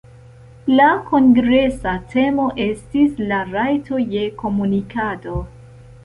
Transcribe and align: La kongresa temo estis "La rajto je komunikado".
La 0.77 0.85
kongresa 1.09 1.91
temo 2.13 2.47
estis 2.65 3.19
"La 3.31 3.41
rajto 3.49 3.99
je 4.15 4.23
komunikado". 4.39 5.35